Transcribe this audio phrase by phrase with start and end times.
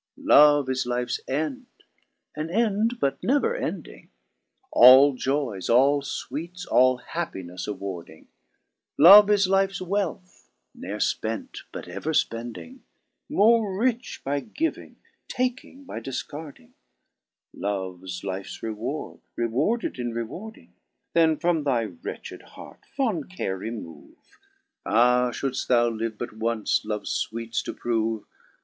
[0.19, 1.67] 8." Love is lifes end,
[2.35, 4.09] {an end, but never ending)
[4.73, 8.27] AlljoyeSy allfweetes, all happineffe, awarding;
[8.97, 12.79] Love is lifers wealth {nerefpent, but ever /pending)
[13.29, 14.95] More rich by giving,
[15.27, 16.71] taking by difcarding;
[17.53, 20.73] Lovers lifes reward, rewarded in rewarding:
[21.13, 24.17] Then, from thy wretched heart fond care remove;
[24.83, 25.29] Ah!
[25.29, 28.23] fhouldft thou live but once loves fweetes to proove.